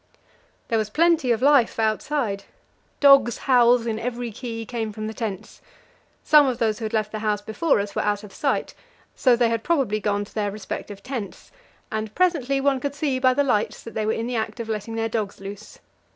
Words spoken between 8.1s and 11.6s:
of sight, so they had probably gone to their respective tents,